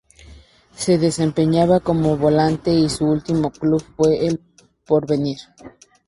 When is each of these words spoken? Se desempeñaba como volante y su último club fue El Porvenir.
Se 0.75 0.97
desempeñaba 0.97 1.79
como 1.79 2.17
volante 2.17 2.73
y 2.73 2.89
su 2.89 3.05
último 3.05 3.51
club 3.51 3.83
fue 3.95 4.25
El 4.25 4.39
Porvenir. 4.83 5.37